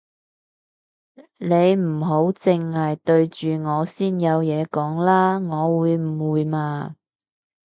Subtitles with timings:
[1.37, 6.95] 你唔好剩係對住我先有嘢講啦，我會誤會嘛